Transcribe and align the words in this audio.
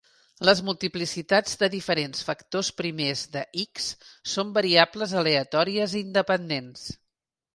Les 0.47 0.59
multiplicitats 0.67 1.59
de 1.63 1.67
diferents 1.73 2.23
factors 2.29 2.71
primers 2.79 3.21
de 3.35 3.43
"X" 3.65 3.89
són 4.33 4.53
variables 4.57 5.13
aleatòries 5.23 5.97
independents. 6.03 6.87